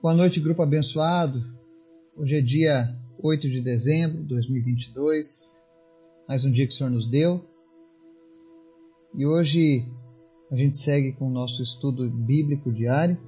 Boa 0.00 0.14
noite, 0.14 0.38
grupo 0.38 0.62
abençoado. 0.62 1.44
Hoje 2.16 2.36
é 2.36 2.40
dia 2.40 2.96
8 3.20 3.48
de 3.48 3.60
dezembro 3.60 4.18
de 4.18 4.28
2022, 4.28 5.60
mais 6.28 6.44
um 6.44 6.52
dia 6.52 6.68
que 6.68 6.72
o 6.72 6.76
Senhor 6.76 6.88
nos 6.88 7.08
deu. 7.08 7.44
E 9.12 9.26
hoje 9.26 9.84
a 10.52 10.56
gente 10.56 10.76
segue 10.76 11.14
com 11.14 11.26
o 11.26 11.32
nosso 11.32 11.64
estudo 11.64 12.08
bíblico 12.08 12.72
diário. 12.72 13.18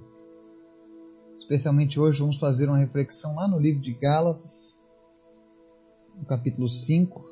Especialmente 1.35 1.99
hoje 1.99 2.21
vamos 2.21 2.39
fazer 2.39 2.69
uma 2.69 2.79
reflexão 2.79 3.35
lá 3.35 3.49
no 3.49 3.59
livro 3.59 3.81
de 3.81 3.93
Gálatas, 3.95 4.87
no 6.17 6.25
capítulo 6.25 6.69
5, 6.69 7.29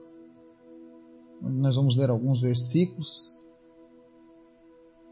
onde 1.44 1.58
nós 1.58 1.76
vamos 1.76 1.96
ler 1.96 2.10
alguns 2.10 2.40
versículos. 2.40 3.32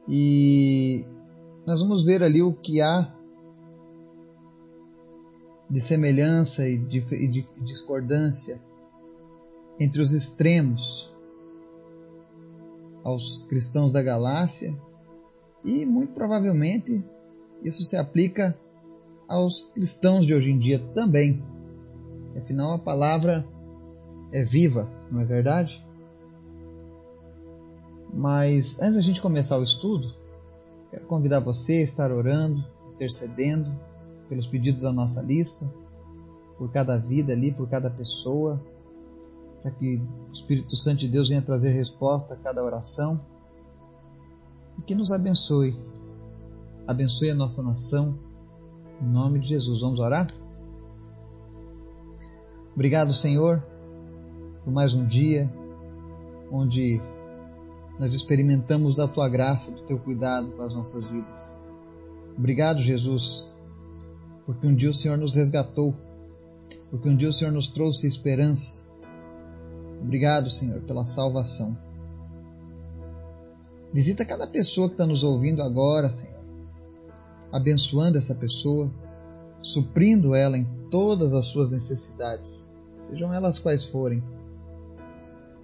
E 0.09 1.07
nós 1.65 1.81
vamos 1.81 2.05
ver 2.05 2.25
ali 2.25 2.43
o 2.43 2.53
que 2.53 2.81
há 2.81 3.16
de 5.69 5.81
semelhança 5.81 6.69
e 6.69 6.79
de, 6.79 6.99
e 6.99 7.29
de 7.29 7.49
discordância 7.65 8.61
entre 9.79 10.01
os 10.01 10.13
extremos 10.13 11.15
aos 13.05 13.39
cristãos 13.49 13.93
da 13.93 14.03
Galácia 14.03 14.75
e 15.65 15.85
muito 15.85 16.13
provavelmente 16.13 17.05
isso 17.63 17.85
se 17.85 17.97
aplica 17.97 18.57
aos 19.29 19.65
cristãos 19.75 20.25
de 20.25 20.35
hoje 20.35 20.51
em 20.51 20.59
dia 20.59 20.79
também. 20.95 21.45
Afinal, 22.37 22.75
a 22.75 22.79
palavra 22.79 23.47
é 24.31 24.43
viva, 24.43 24.89
não 25.11 25.21
é 25.21 25.25
verdade? 25.25 25.85
Mas 28.13 28.79
antes 28.81 28.95
da 28.95 29.01
gente 29.01 29.21
começar 29.21 29.59
o 29.59 29.65
estudo, 29.65 30.15
quero 30.91 31.07
convidar 31.07 31.41
você 31.41 31.75
a 31.75 31.83
estar 31.83 32.13
orando, 32.13 32.65
intercedendo 32.95 33.75
pelos 34.29 34.47
pedidos 34.47 34.83
da 34.83 34.93
nossa 34.93 35.23
lista, 35.23 35.71
por 36.59 36.71
cada 36.71 36.97
vida 36.97 37.33
ali, 37.33 37.53
por 37.53 37.69
cada 37.69 37.91
pessoa, 37.91 38.61
para 39.63 39.71
que 39.71 40.01
o 40.29 40.33
Espírito 40.33 40.77
Santo 40.77 40.99
de 40.99 41.09
Deus 41.09 41.29
venha 41.29 41.43
trazer 41.43 41.71
resposta 41.71 42.35
a 42.35 42.37
cada 42.37 42.63
oração 42.63 43.21
e 44.79 44.83
que 44.83 44.95
nos 44.95 45.11
abençoe. 45.11 45.77
Abençoe 46.87 47.31
a 47.31 47.35
nossa 47.35 47.63
nação, 47.63 48.19
em 49.01 49.07
nome 49.07 49.41
de 49.41 49.49
Jesus. 49.49 49.81
Vamos 49.81 49.99
orar? 49.99 50.33
Obrigado, 52.75 53.13
Senhor, 53.13 53.63
por 54.65 54.73
mais 54.73 54.95
um 54.95 55.05
dia 55.05 55.51
onde 56.51 57.01
nós 57.99 58.15
experimentamos 58.15 58.97
da 58.97 59.09
tua 59.09 59.29
graça, 59.29 59.73
do 59.73 59.83
teu 59.83 59.99
cuidado 59.99 60.53
com 60.53 60.63
as 60.63 60.75
nossas 60.75 61.07
vidas. 61.07 61.57
Obrigado, 62.37 62.81
Jesus, 62.81 63.49
porque 64.47 64.67
um 64.67 64.75
dia 64.75 64.89
o 64.89 64.95
Senhor 64.95 65.19
nos 65.19 65.35
resgatou, 65.35 65.95
porque 66.89 67.09
um 67.09 67.17
dia 67.17 67.29
o 67.29 67.33
Senhor 67.33 67.51
nos 67.51 67.67
trouxe 67.67 68.07
esperança. 68.07 68.77
Obrigado, 70.01 70.49
Senhor, 70.49 70.81
pela 70.83 71.05
salvação. 71.05 71.77
Visita 73.93 74.25
cada 74.25 74.47
pessoa 74.47 74.89
que 74.89 74.95
está 74.95 75.05
nos 75.05 75.25
ouvindo 75.25 75.63
agora, 75.63 76.11
Senhor, 76.11 76.39
abençoando 77.51 78.19
essa 78.19 78.35
pessoa, 78.35 78.91
suprindo 79.61 80.35
ela 80.35 80.57
em 80.57 80.65
todas 80.91 81.35
as 81.35 81.47
suas 81.47 81.73
necessidades, 81.73 82.65
sejam 83.09 83.35
elas 83.35 83.59
quais 83.59 83.85
forem. 83.87 84.23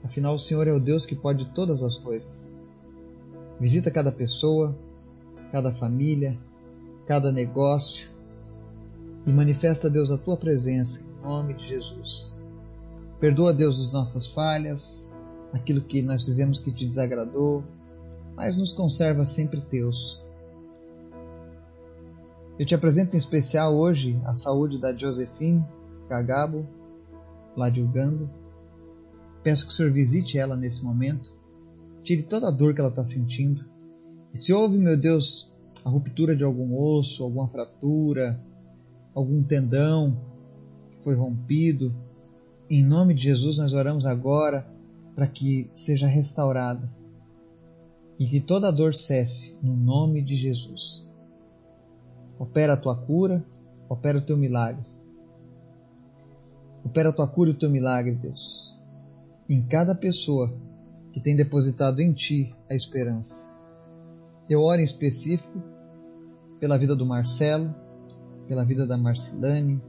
Afinal, 0.03 0.34
o 0.34 0.38
Senhor 0.38 0.66
é 0.66 0.72
o 0.72 0.80
Deus 0.80 1.06
que 1.06 1.14
pode 1.14 1.44
todas 1.53 1.83
as 1.83 1.97
coisas. 1.97 2.53
Visita 3.60 3.91
cada 3.91 4.10
pessoa, 4.10 4.77
cada 5.53 5.70
família, 5.70 6.36
cada 7.06 7.30
negócio, 7.30 8.11
e 9.27 9.33
manifesta, 9.33 9.89
Deus, 9.89 10.11
a 10.11 10.19
tua 10.19 10.37
presença 10.37 11.01
em 11.01 11.23
nome 11.23 11.55
de 11.55 11.69
Jesus. 11.69 12.33
Perdoa, 13.20 13.53
Deus, 13.53 13.78
as 13.78 13.92
nossas 13.92 14.28
falhas, 14.28 15.15
aquilo 15.53 15.81
que 15.81 16.03
nós 16.03 16.25
fizemos 16.25 16.59
que 16.59 16.72
te 16.72 16.87
desagradou, 16.87 17.62
mas 18.34 18.56
nos 18.56 18.72
conserva 18.72 19.25
sempre 19.25 19.61
teus. 19.61 20.25
Eu 22.59 22.66
te 22.66 22.75
apresento 22.75 23.15
em 23.15 23.19
especial 23.19 23.77
hoje 23.77 24.21
a 24.25 24.34
saúde 24.34 24.78
da 24.78 24.97
Josephine 24.97 25.65
Kagabo, 26.09 26.66
lá 27.56 27.71
de 27.71 27.81
Uganda. 27.81 28.28
Peço 29.43 29.66
que 29.66 29.72
o 29.72 29.75
Senhor 29.75 29.93
visite 29.93 30.38
ela 30.38 30.56
nesse 30.56 30.84
momento, 30.84 31.32
tire 32.03 32.25
toda 32.25 32.49
a 32.49 32.50
dor 32.50 32.75
que 32.75 32.81
ela 32.81 32.91
está 32.91 33.05
sentindo. 33.05 33.65
E 34.34 34.38
se 34.38 34.53
houve, 34.53 34.78
meu 34.78 34.97
Deus, 34.97 35.53
a 35.84 35.91
ruptura 35.91 36.34
de 36.34 36.44
algum 36.44 36.77
osso, 36.77 37.22
alguma 37.22 37.49
fratura, 37.49 38.41
algum 39.15 39.43
tendão 39.43 40.21
que 40.91 40.99
foi 40.99 41.15
rompido. 41.15 41.95
Em 42.69 42.84
nome 42.84 43.15
de 43.15 43.25
Jesus, 43.25 43.59
nós 43.59 43.73
oramos 43.73 44.06
agora 44.06 44.67
para 45.15 45.27
que 45.27 45.71
seja 45.75 46.06
restaurada 46.06 46.91
e 48.19 48.27
que 48.27 48.41
toda 48.41 48.71
dor 48.71 48.95
cesse, 48.95 49.59
no 49.62 49.77
nome 49.77 50.23
de 50.23 50.37
Jesus. 50.37 51.09
Opera 52.39 52.75
a 52.75 52.77
tua 52.77 52.97
cura, 52.97 53.45
opera 53.89 54.19
o 54.19 54.23
teu 54.23 54.37
milagre. 54.37 54.87
Opera 56.84 57.11
a 57.11 57.12
tua 57.12 57.29
cura 57.29 57.50
e 57.50 57.53
o 57.53 57.59
teu 57.59 57.71
milagre, 57.71 58.15
Deus, 58.15 58.79
em 59.49 59.62
cada 59.67 59.94
pessoa 59.94 60.53
que 61.12 61.21
tem 61.21 61.37
depositado 61.37 62.00
em 62.00 62.12
ti 62.12 62.55
a 62.71 62.75
esperança. 62.75 63.53
Eu 64.49 64.61
oro 64.62 64.81
em 64.81 64.84
específico 64.84 65.62
pela 66.59 66.79
vida 66.79 66.97
do 66.97 67.06
Marcelo, 67.06 67.75
pela 68.52 68.66
vida 68.66 68.86
da 68.86 68.98
Marcilane, 68.98 69.80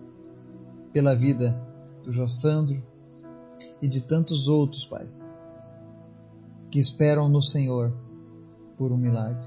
pela 0.94 1.14
vida 1.14 1.54
do 2.02 2.14
Jossandro 2.14 2.82
e 3.82 3.90
de 3.90 4.00
tantos 4.00 4.48
outros, 4.48 4.86
Pai, 4.86 5.06
que 6.72 6.80
esperam 6.80 7.28
no 7.28 7.42
Senhor 7.42 7.94
por 8.78 8.94
um 8.94 8.96
milagre. 8.96 9.46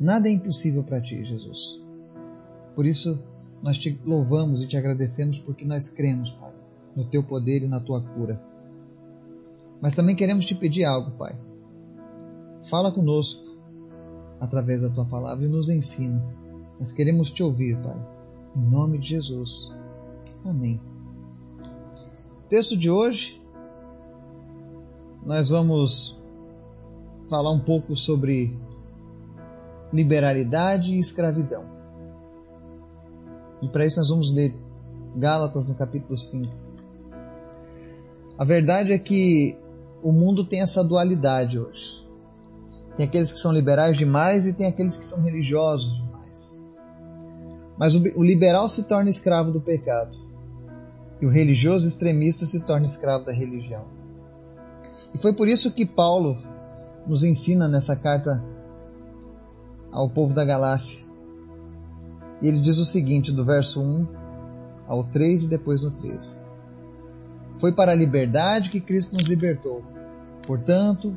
Nada 0.00 0.30
é 0.30 0.32
impossível 0.32 0.82
para 0.82 0.98
ti, 0.98 1.22
Jesus. 1.26 1.84
Por 2.74 2.86
isso, 2.86 3.22
nós 3.62 3.76
te 3.76 4.00
louvamos 4.02 4.62
e 4.62 4.66
te 4.66 4.78
agradecemos 4.78 5.38
porque 5.38 5.66
nós 5.66 5.86
cremos, 5.86 6.30
Pai, 6.30 6.54
no 6.96 7.04
teu 7.04 7.22
poder 7.22 7.64
e 7.64 7.68
na 7.68 7.80
tua 7.80 8.00
cura. 8.00 8.42
Mas 9.82 9.92
também 9.92 10.16
queremos 10.16 10.46
te 10.46 10.54
pedir 10.54 10.84
algo, 10.84 11.10
Pai. 11.18 11.38
Fala 12.62 12.90
conosco 12.90 13.44
através 14.40 14.80
da 14.80 14.88
tua 14.88 15.04
palavra 15.04 15.44
e 15.44 15.50
nos 15.50 15.68
ensina 15.68 16.43
nós 16.78 16.92
queremos 16.92 17.30
te 17.30 17.42
ouvir, 17.42 17.76
Pai. 17.78 17.96
Em 18.56 18.62
nome 18.62 18.98
de 18.98 19.08
Jesus. 19.08 19.72
Amém. 20.44 20.80
Texto 22.48 22.76
de 22.76 22.90
hoje, 22.90 23.40
nós 25.24 25.48
vamos 25.48 26.18
falar 27.28 27.50
um 27.50 27.60
pouco 27.60 27.96
sobre 27.96 28.56
liberalidade 29.92 30.92
e 30.92 30.98
escravidão. 30.98 31.70
E 33.62 33.68
para 33.68 33.86
isso 33.86 33.98
nós 33.98 34.10
vamos 34.10 34.32
ler 34.32 34.54
Gálatas 35.16 35.68
no 35.68 35.74
capítulo 35.74 36.18
5. 36.18 36.52
A 38.36 38.44
verdade 38.44 38.92
é 38.92 38.98
que 38.98 39.56
o 40.02 40.12
mundo 40.12 40.44
tem 40.44 40.60
essa 40.60 40.82
dualidade 40.82 41.58
hoje. 41.58 42.04
Tem 42.96 43.06
aqueles 43.06 43.32
que 43.32 43.38
são 43.38 43.52
liberais 43.52 43.96
demais 43.96 44.46
e 44.46 44.52
tem 44.52 44.66
aqueles 44.66 44.96
que 44.96 45.04
são 45.04 45.22
religiosos 45.22 46.02
mas 47.78 47.94
o 47.94 48.22
liberal 48.22 48.68
se 48.68 48.84
torna 48.84 49.10
escravo 49.10 49.50
do 49.50 49.60
pecado 49.60 50.16
e 51.20 51.26
o 51.26 51.30
religioso 51.30 51.86
extremista 51.86 52.46
se 52.46 52.60
torna 52.60 52.86
escravo 52.86 53.24
da 53.24 53.32
religião. 53.32 53.84
E 55.14 55.18
foi 55.18 55.32
por 55.32 55.48
isso 55.48 55.72
que 55.72 55.86
Paulo 55.86 56.36
nos 57.06 57.22
ensina 57.22 57.68
nessa 57.68 57.94
carta 57.94 58.44
ao 59.92 60.08
povo 60.10 60.34
da 60.34 60.44
Galácia. 60.44 61.04
E 62.42 62.48
ele 62.48 62.60
diz 62.60 62.78
o 62.78 62.84
seguinte, 62.84 63.32
do 63.32 63.44
verso 63.44 63.80
1 63.80 64.06
ao 64.88 65.04
3 65.04 65.44
e 65.44 65.48
depois 65.48 65.82
no 65.82 65.92
13: 65.92 66.36
Foi 67.56 67.72
para 67.72 67.92
a 67.92 67.94
liberdade 67.94 68.70
que 68.70 68.80
Cristo 68.80 69.14
nos 69.14 69.26
libertou. 69.26 69.82
Portanto, 70.46 71.16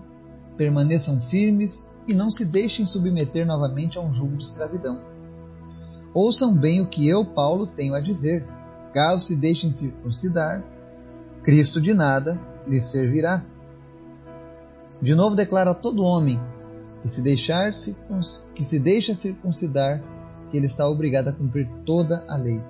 permaneçam 0.55 1.19
firmes 1.19 1.89
e 2.07 2.13
não 2.13 2.29
se 2.29 2.45
deixem 2.45 2.85
submeter 2.85 3.45
novamente 3.45 3.97
a 3.97 4.01
um 4.01 4.13
jugo 4.13 4.37
de 4.37 4.43
escravidão. 4.43 5.16
Ouçam 6.19 6.55
bem 6.57 6.81
o 6.81 6.87
que 6.87 7.07
eu, 7.07 7.23
Paulo, 7.23 7.67
tenho 7.67 7.93
a 7.93 7.99
dizer. 7.99 8.43
Caso 8.91 9.23
se 9.23 9.35
deixem 9.35 9.71
circuncidar, 9.71 10.63
Cristo 11.43 11.79
de 11.79 11.93
nada 11.93 12.41
lhes 12.65 12.85
servirá. 12.85 13.45
De 14.99 15.13
novo 15.13 15.35
declara 15.35 15.69
a 15.69 15.75
todo 15.75 16.03
homem 16.03 16.41
que 17.03 17.07
se 17.07 17.21
deixar 17.21 17.71
que 18.55 18.63
se 18.63 18.79
deixa 18.79 19.13
circuncidar, 19.13 20.01
que 20.49 20.57
ele 20.57 20.65
está 20.65 20.89
obrigado 20.89 21.27
a 21.27 21.33
cumprir 21.33 21.69
toda 21.85 22.25
a 22.27 22.35
lei. 22.35 22.63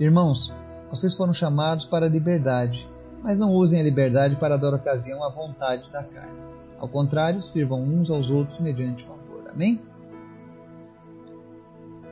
Irmãos, 0.00 0.52
vocês 0.90 1.14
foram 1.14 1.32
chamados 1.32 1.86
para 1.86 2.06
a 2.06 2.10
liberdade, 2.10 2.90
mas 3.22 3.38
não 3.38 3.52
usem 3.52 3.78
a 3.78 3.84
liberdade 3.84 4.34
para 4.34 4.56
dar 4.56 4.74
ocasião 4.74 5.22
à 5.22 5.28
vontade 5.28 5.88
da 5.92 6.02
carne. 6.02 6.40
Ao 6.80 6.88
contrário, 6.88 7.40
sirvam 7.40 7.80
uns 7.80 8.10
aos 8.10 8.30
outros 8.30 8.58
mediante 8.58 9.08
o 9.08 9.12
amor. 9.12 9.48
Amém? 9.48 9.80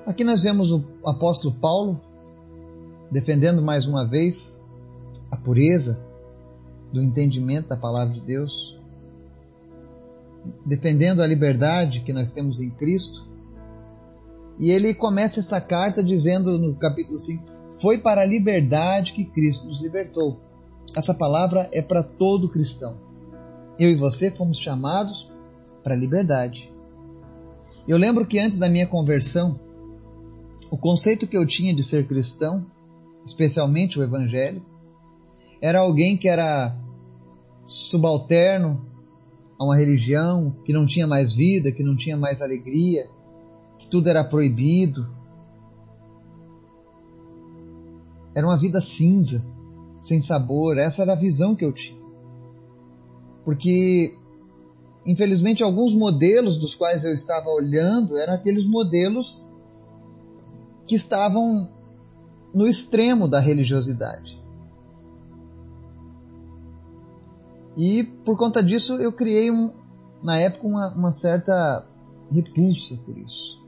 Aqui 0.04 0.24
nós 0.24 0.42
vemos 0.42 0.72
o 0.72 0.84
apóstolo 1.06 1.54
Paulo 1.54 2.00
defendendo 3.08 3.62
mais 3.62 3.86
uma 3.86 4.04
vez 4.04 4.60
a 5.30 5.36
pureza 5.36 6.00
do 6.92 7.00
entendimento 7.00 7.68
da 7.68 7.76
palavra 7.76 8.12
de 8.12 8.20
Deus, 8.20 8.76
defendendo 10.66 11.22
a 11.22 11.26
liberdade 11.26 12.00
que 12.00 12.12
nós 12.12 12.30
temos 12.30 12.58
em 12.58 12.68
Cristo. 12.68 13.28
E 14.58 14.72
ele 14.72 14.92
começa 14.92 15.38
essa 15.38 15.60
carta 15.60 16.02
dizendo 16.02 16.58
no 16.58 16.74
capítulo 16.74 17.18
5: 17.18 17.44
Foi 17.80 17.96
para 17.96 18.22
a 18.22 18.26
liberdade 18.26 19.12
que 19.12 19.24
Cristo 19.24 19.66
nos 19.66 19.80
libertou. 19.80 20.40
Essa 20.96 21.14
palavra 21.14 21.68
é 21.72 21.80
para 21.80 22.02
todo 22.02 22.48
cristão. 22.48 22.96
Eu 23.78 23.88
e 23.88 23.94
você 23.94 24.32
fomos 24.32 24.58
chamados 24.58 25.30
para 25.84 25.94
a 25.94 25.98
liberdade. 25.98 26.72
Eu 27.86 27.96
lembro 27.96 28.26
que 28.26 28.40
antes 28.40 28.58
da 28.58 28.68
minha 28.68 28.86
conversão, 28.86 29.58
o 30.72 30.78
conceito 30.78 31.26
que 31.26 31.36
eu 31.36 31.46
tinha 31.46 31.74
de 31.74 31.82
ser 31.82 32.08
cristão, 32.08 32.64
especialmente 33.26 33.98
o 33.98 34.02
evangelho, 34.02 34.64
era 35.60 35.80
alguém 35.80 36.16
que 36.16 36.26
era 36.26 36.74
subalterno 37.62 38.82
a 39.60 39.66
uma 39.66 39.76
religião, 39.76 40.56
que 40.64 40.72
não 40.72 40.86
tinha 40.86 41.06
mais 41.06 41.34
vida, 41.34 41.70
que 41.70 41.82
não 41.82 41.94
tinha 41.94 42.16
mais 42.16 42.40
alegria, 42.40 43.06
que 43.78 43.86
tudo 43.86 44.08
era 44.08 44.24
proibido. 44.24 45.06
Era 48.34 48.46
uma 48.46 48.56
vida 48.56 48.80
cinza, 48.80 49.44
sem 50.00 50.22
sabor. 50.22 50.78
Essa 50.78 51.02
era 51.02 51.12
a 51.12 51.16
visão 51.16 51.54
que 51.54 51.66
eu 51.66 51.72
tinha. 51.74 52.00
Porque, 53.44 54.16
infelizmente, 55.04 55.62
alguns 55.62 55.94
modelos 55.94 56.56
dos 56.56 56.74
quais 56.74 57.04
eu 57.04 57.12
estava 57.12 57.50
olhando 57.50 58.16
eram 58.16 58.32
aqueles 58.32 58.64
modelos 58.64 59.51
que 60.92 60.96
estavam 60.96 61.70
no 62.54 62.66
extremo 62.66 63.26
da 63.26 63.40
religiosidade. 63.40 64.38
E 67.74 68.04
por 68.04 68.36
conta 68.36 68.62
disso 68.62 68.96
eu 68.96 69.10
criei 69.10 69.50
um, 69.50 69.72
na 70.22 70.36
época 70.36 70.66
uma, 70.66 70.94
uma 70.94 71.10
certa 71.10 71.88
repulsa 72.30 72.98
por 73.06 73.16
isso. 73.16 73.58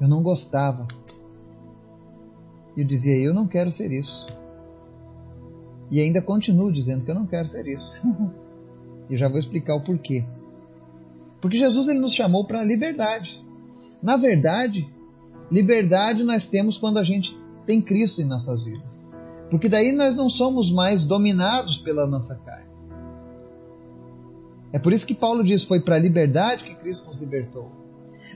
Eu 0.00 0.06
não 0.06 0.22
gostava. 0.22 0.86
Eu 2.76 2.86
dizia, 2.86 3.16
eu 3.16 3.34
não 3.34 3.48
quero 3.48 3.72
ser 3.72 3.90
isso. 3.90 4.24
E 5.90 6.00
ainda 6.00 6.22
continuo 6.22 6.72
dizendo 6.72 7.04
que 7.04 7.10
eu 7.10 7.16
não 7.16 7.26
quero 7.26 7.48
ser 7.48 7.66
isso. 7.66 8.00
e 9.10 9.16
já 9.16 9.26
vou 9.26 9.40
explicar 9.40 9.74
o 9.74 9.82
porquê. 9.82 10.24
Porque 11.40 11.58
Jesus 11.58 11.88
ele 11.88 11.98
nos 11.98 12.14
chamou 12.14 12.44
para 12.44 12.60
a 12.60 12.64
liberdade. 12.64 13.44
Na 14.00 14.16
verdade, 14.16 14.88
liberdade 15.52 16.24
nós 16.24 16.46
temos 16.46 16.78
quando 16.78 16.98
a 16.98 17.04
gente 17.04 17.38
tem 17.66 17.80
Cristo 17.80 18.22
em 18.22 18.24
nossas 18.24 18.64
vidas. 18.64 19.10
Porque 19.50 19.68
daí 19.68 19.92
nós 19.92 20.16
não 20.16 20.28
somos 20.30 20.72
mais 20.72 21.04
dominados 21.04 21.78
pela 21.78 22.06
nossa 22.06 22.34
carne. 22.36 22.72
É 24.72 24.78
por 24.78 24.94
isso 24.94 25.06
que 25.06 25.14
Paulo 25.14 25.44
diz: 25.44 25.62
foi 25.62 25.78
para 25.78 25.96
a 25.96 25.98
liberdade 25.98 26.64
que 26.64 26.74
Cristo 26.74 27.06
nos 27.08 27.18
libertou. 27.18 27.70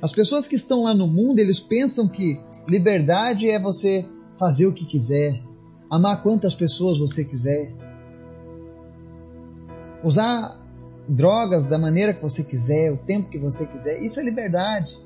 As 0.03 0.13
pessoas 0.13 0.47
que 0.47 0.55
estão 0.55 0.83
lá 0.83 0.93
no 0.93 1.07
mundo, 1.07 1.39
eles 1.39 1.59
pensam 1.59 2.07
que 2.07 2.39
liberdade 2.69 3.49
é 3.49 3.59
você 3.59 4.07
fazer 4.39 4.67
o 4.67 4.75
que 4.75 4.85
quiser, 4.85 5.43
amar 5.91 6.23
quantas 6.23 6.55
pessoas 6.55 6.99
você 6.99 7.25
quiser, 7.25 7.75
usar 10.05 10.62
drogas 11.09 11.65
da 11.65 11.79
maneira 11.79 12.12
que 12.12 12.23
você 12.23 12.45
quiser, 12.45 12.93
o 12.93 12.99
tempo 12.99 13.31
que 13.31 13.39
você 13.39 13.65
quiser. 13.65 13.99
Isso 14.03 14.21
é 14.21 14.23
liberdade. 14.23 15.06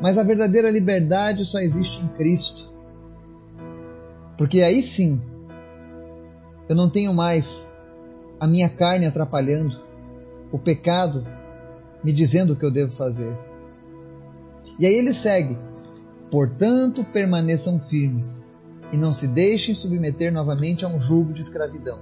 Mas 0.00 0.18
a 0.18 0.22
verdadeira 0.22 0.70
liberdade 0.70 1.44
só 1.44 1.58
existe 1.58 2.02
em 2.02 2.08
Cristo. 2.08 2.72
Porque 4.36 4.62
aí 4.62 4.82
sim, 4.82 5.22
eu 6.68 6.74
não 6.74 6.90
tenho 6.90 7.14
mais 7.14 7.72
a 8.40 8.46
minha 8.46 8.68
carne 8.68 9.06
atrapalhando, 9.06 9.80
o 10.50 10.58
pecado 10.58 11.26
me 12.02 12.12
dizendo 12.12 12.52
o 12.52 12.56
que 12.56 12.64
eu 12.64 12.70
devo 12.70 12.90
fazer. 12.90 13.36
E 14.78 14.86
aí 14.86 14.94
ele 14.94 15.12
segue: 15.12 15.58
portanto, 16.30 17.04
permaneçam 17.04 17.80
firmes 17.80 18.54
e 18.92 18.96
não 18.96 19.12
se 19.12 19.26
deixem 19.28 19.74
submeter 19.74 20.32
novamente 20.32 20.84
a 20.84 20.88
um 20.88 21.00
jugo 21.00 21.32
de 21.32 21.40
escravidão. 21.40 21.98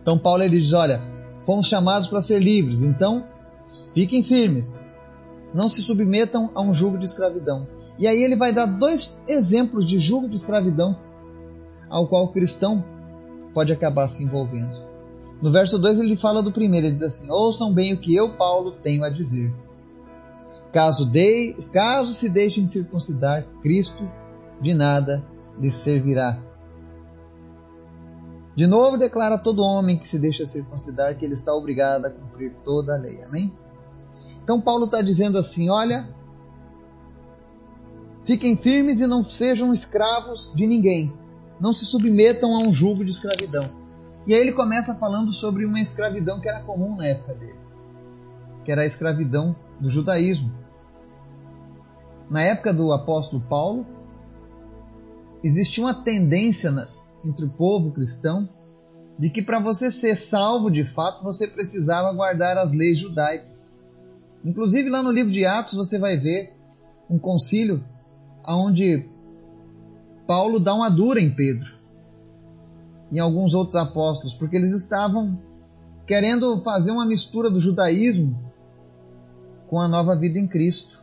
Então 0.00 0.18
Paulo 0.18 0.42
ele 0.42 0.58
diz: 0.58 0.72
olha, 0.72 1.02
fomos 1.40 1.66
chamados 1.66 2.08
para 2.08 2.22
ser 2.22 2.40
livres, 2.40 2.82
então 2.82 3.26
fiquem 3.94 4.22
firmes, 4.22 4.82
não 5.54 5.68
se 5.68 5.82
submetam 5.82 6.50
a 6.54 6.62
um 6.62 6.72
jugo 6.72 6.98
de 6.98 7.04
escravidão. 7.04 7.66
E 7.98 8.06
aí 8.06 8.22
ele 8.22 8.36
vai 8.36 8.52
dar 8.52 8.66
dois 8.66 9.16
exemplos 9.28 9.86
de 9.86 9.98
jugo 9.98 10.28
de 10.28 10.36
escravidão 10.36 10.96
ao 11.88 12.08
qual 12.08 12.24
o 12.24 12.32
cristão 12.32 12.84
pode 13.52 13.72
acabar 13.72 14.08
se 14.08 14.24
envolvendo. 14.24 14.80
No 15.42 15.50
verso 15.50 15.78
2 15.78 15.98
ele 15.98 16.16
fala 16.16 16.42
do 16.42 16.52
primeiro, 16.52 16.86
ele 16.86 16.94
diz 16.94 17.02
assim: 17.02 17.30
Ouçam 17.30 17.72
bem 17.72 17.92
o 17.92 17.98
que 17.98 18.14
eu, 18.14 18.30
Paulo, 18.30 18.72
tenho 18.82 19.04
a 19.04 19.10
dizer. 19.10 19.52
Caso, 20.72 21.04
de, 21.04 21.54
caso 21.70 22.14
se 22.14 22.30
deixem 22.30 22.66
circuncidar, 22.66 23.44
Cristo 23.60 24.10
de 24.60 24.72
nada 24.72 25.22
lhes 25.58 25.74
servirá. 25.74 26.40
De 28.54 28.66
novo 28.66 28.96
declara 28.96 29.36
todo 29.36 29.62
homem 29.62 29.96
que 29.96 30.06
se 30.06 30.18
deixa 30.18 30.46
circuncidar 30.46 31.18
que 31.18 31.24
ele 31.24 31.34
está 31.34 31.52
obrigado 31.52 32.06
a 32.06 32.10
cumprir 32.10 32.54
toda 32.64 32.94
a 32.94 32.98
lei. 32.98 33.22
Amém? 33.24 33.52
Então 34.42 34.60
Paulo 34.60 34.86
está 34.86 35.02
dizendo 35.02 35.38
assim: 35.38 35.68
olha, 35.68 36.08
fiquem 38.24 38.56
firmes 38.56 39.00
e 39.00 39.06
não 39.06 39.22
sejam 39.22 39.72
escravos 39.72 40.52
de 40.54 40.66
ninguém 40.66 41.22
não 41.62 41.72
se 41.72 41.86
submetam 41.86 42.56
a 42.56 42.58
um 42.58 42.72
jugo 42.72 43.04
de 43.04 43.12
escravidão. 43.12 43.70
E 44.26 44.34
aí 44.34 44.40
ele 44.40 44.50
começa 44.50 44.96
falando 44.96 45.30
sobre 45.32 45.64
uma 45.64 45.80
escravidão 45.80 46.40
que 46.40 46.48
era 46.48 46.60
comum 46.60 46.96
na 46.96 47.06
época 47.06 47.34
dele, 47.34 47.58
que 48.64 48.72
era 48.72 48.82
a 48.82 48.86
escravidão 48.86 49.54
do 49.78 49.88
judaísmo. 49.88 50.52
Na 52.28 52.42
época 52.42 52.72
do 52.72 52.92
apóstolo 52.92 53.44
Paulo, 53.48 53.86
existia 55.44 55.84
uma 55.84 55.94
tendência 55.94 56.72
entre 57.24 57.44
o 57.44 57.50
povo 57.50 57.92
cristão 57.92 58.48
de 59.16 59.30
que 59.30 59.40
para 59.40 59.60
você 59.60 59.88
ser 59.88 60.16
salvo 60.16 60.68
de 60.68 60.82
fato, 60.82 61.22
você 61.22 61.46
precisava 61.46 62.12
guardar 62.12 62.58
as 62.58 62.72
leis 62.72 62.98
judaicas. 62.98 63.80
Inclusive 64.44 64.88
lá 64.88 65.02
no 65.02 65.10
livro 65.10 65.32
de 65.32 65.44
Atos 65.44 65.74
você 65.74 65.98
vai 65.98 66.16
ver 66.16 66.54
um 67.08 67.18
concílio 67.18 67.84
onde 68.46 69.08
Paulo 70.26 70.58
dá 70.58 70.74
uma 70.74 70.88
dura 70.88 71.20
em 71.20 71.30
Pedro 71.30 71.72
e 73.10 73.16
em 73.16 73.20
alguns 73.20 73.54
outros 73.54 73.76
apóstolos, 73.76 74.34
porque 74.34 74.56
eles 74.56 74.72
estavam 74.72 75.38
querendo 76.06 76.56
fazer 76.58 76.90
uma 76.90 77.04
mistura 77.04 77.50
do 77.50 77.60
judaísmo 77.60 78.52
com 79.68 79.78
a 79.78 79.86
nova 79.86 80.16
vida 80.16 80.38
em 80.38 80.46
Cristo. 80.46 81.02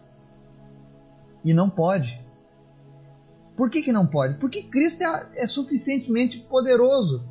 E 1.46 1.54
não 1.54 1.70
pode. 1.70 2.20
Por 3.56 3.70
que, 3.70 3.82
que 3.82 3.92
não 3.92 4.06
pode? 4.08 4.36
Porque 4.40 4.63
Cristo 4.63 5.04
é, 5.04 5.44
é 5.44 5.48
suficientemente 5.48 6.40
poderoso 6.40 7.24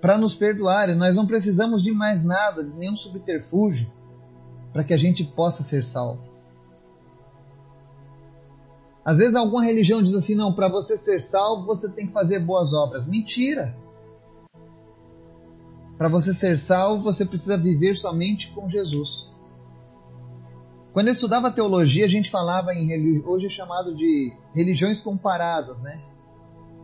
para 0.00 0.18
nos 0.18 0.36
perdoar 0.36 0.90
e 0.90 0.94
nós 0.94 1.16
não 1.16 1.26
precisamos 1.26 1.82
de 1.82 1.90
mais 1.90 2.22
nada, 2.22 2.62
nenhum 2.62 2.94
subterfúgio, 2.94 3.92
para 4.72 4.84
que 4.84 4.94
a 4.94 4.96
gente 4.96 5.24
possa 5.24 5.62
ser 5.62 5.84
salvo. 5.84 6.28
Às 9.04 9.18
vezes 9.18 9.34
alguma 9.34 9.64
religião 9.64 10.02
diz 10.02 10.14
assim: 10.14 10.34
não, 10.34 10.52
para 10.52 10.68
você 10.68 10.98
ser 10.98 11.22
salvo 11.22 11.64
você 11.64 11.88
tem 11.90 12.06
que 12.06 12.12
fazer 12.12 12.40
boas 12.40 12.72
obras. 12.72 13.06
Mentira! 13.06 13.74
Para 15.96 16.08
você 16.08 16.34
ser 16.34 16.58
salvo 16.58 17.02
você 17.02 17.24
precisa 17.24 17.56
viver 17.56 17.96
somente 17.96 18.50
com 18.50 18.68
Jesus. 18.68 19.32
Quando 20.92 21.08
eu 21.08 21.12
estudava 21.12 21.50
teologia, 21.50 22.04
a 22.04 22.08
gente 22.08 22.30
falava 22.30 22.74
em 22.74 23.22
hoje 23.24 23.46
é 23.46 23.50
chamado 23.50 23.94
de 23.94 24.32
religiões 24.54 25.00
comparadas, 25.00 25.82
né? 25.82 26.02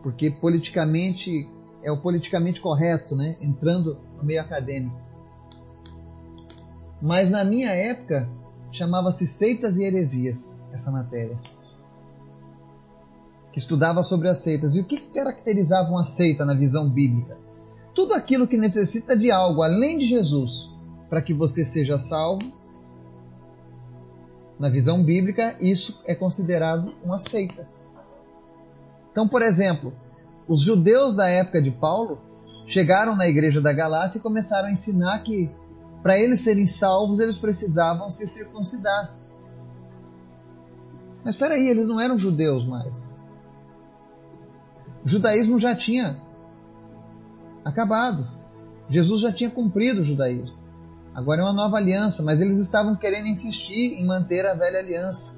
Porque 0.01 0.31
politicamente 0.31 1.47
é 1.83 1.91
o 1.91 1.97
politicamente 1.97 2.59
correto, 2.59 3.15
né? 3.15 3.37
Entrando 3.41 3.99
no 4.17 4.23
meio 4.23 4.41
acadêmico. 4.41 5.04
Mas 7.05 7.29
na 7.29 7.43
minha 7.43 7.69
época 7.69 8.27
chamava-se 8.71 9.27
seitas 9.27 9.77
e 9.77 9.83
heresias 9.83 10.63
essa 10.73 10.89
matéria 10.89 11.39
que 13.53 13.59
estudava 13.59 14.01
sobre 14.01 14.27
as 14.27 14.39
seitas. 14.39 14.75
E 14.75 14.79
o 14.79 14.83
que 14.83 14.99
caracterizava 14.99 15.91
uma 15.91 16.03
seita 16.03 16.43
na 16.43 16.55
visão 16.55 16.89
bíblica? 16.89 17.37
Tudo 17.93 18.15
aquilo 18.15 18.47
que 18.47 18.57
necessita 18.57 19.15
de 19.15 19.29
algo 19.29 19.61
além 19.61 19.99
de 19.99 20.07
Jesus 20.07 20.67
para 21.07 21.21
que 21.21 21.31
você 21.31 21.63
seja 21.63 21.99
salvo. 21.99 22.51
Na 24.57 24.67
visão 24.67 25.03
bíblica, 25.03 25.55
isso 25.61 26.01
é 26.05 26.15
considerado 26.15 26.91
uma 27.03 27.21
seita. 27.21 27.69
Então, 29.11 29.27
por 29.27 29.43
exemplo, 29.43 29.93
os 30.47 30.61
judeus 30.61 31.13
da 31.13 31.27
época 31.27 31.61
de 31.61 31.69
Paulo 31.69 32.17
chegaram 32.65 33.15
na 33.15 33.27
igreja 33.27 33.61
da 33.61 33.71
Galácia 33.71 34.17
e 34.17 34.21
começaram 34.21 34.69
a 34.69 34.71
ensinar 34.71 35.19
que 35.19 35.53
para 36.05 36.19
eles 36.19 36.41
serem 36.41 36.67
salvos 36.67 37.19
eles 37.19 37.39
precisavam 37.39 38.11
se 38.11 38.27
circuncidar. 38.27 39.15
Mas 41.23 41.33
espera 41.33 41.55
aí, 41.55 41.67
eles 41.67 41.89
não 41.89 41.99
eram 41.99 42.15
judeus 42.15 42.63
mais. 42.63 43.15
O 45.03 45.09
judaísmo 45.09 45.57
já 45.57 45.73
tinha 45.75 46.21
acabado. 47.65 48.27
Jesus 48.87 49.21
já 49.21 49.31
tinha 49.31 49.49
cumprido 49.49 50.01
o 50.01 50.03
judaísmo. 50.03 50.55
Agora 51.11 51.41
é 51.41 51.43
uma 51.43 51.53
nova 51.53 51.77
aliança, 51.77 52.21
mas 52.21 52.39
eles 52.39 52.59
estavam 52.59 52.95
querendo 52.95 53.25
insistir 53.25 53.99
em 53.99 54.05
manter 54.05 54.45
a 54.45 54.53
velha 54.53 54.77
aliança. 54.77 55.33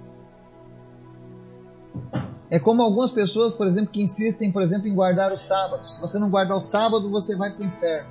É 2.49 2.59
como 2.59 2.81
algumas 2.81 3.13
pessoas, 3.13 3.53
por 3.53 3.67
exemplo, 3.67 3.93
que 3.93 4.01
insistem, 4.01 4.51
por 4.51 4.61
exemplo, 4.61 4.89
em 4.89 4.93
guardar 4.93 5.31
o 5.31 5.37
sábado. 5.37 5.89
Se 5.89 6.01
você 6.01 6.19
não 6.19 6.29
guardar 6.29 6.57
o 6.57 6.63
sábado, 6.63 7.09
você 7.09 7.37
vai 7.37 7.53
para 7.53 7.63
o 7.63 7.65
inferno. 7.65 8.09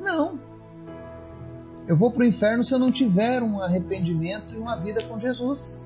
Não. 0.00 0.55
Eu 1.86 1.96
vou 1.96 2.10
para 2.10 2.22
o 2.22 2.26
inferno 2.26 2.64
se 2.64 2.74
eu 2.74 2.78
não 2.78 2.90
tiver 2.90 3.42
um 3.42 3.60
arrependimento 3.60 4.54
e 4.54 4.58
uma 4.58 4.76
vida 4.76 5.02
com 5.04 5.18
Jesus. 5.18 5.80